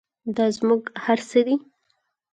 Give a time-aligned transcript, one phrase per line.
[0.35, 1.55] دا زموږ هر څه دی؟